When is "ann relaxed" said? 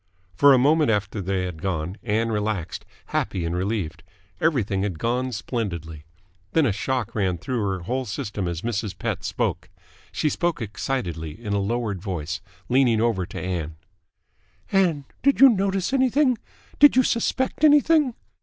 2.01-2.87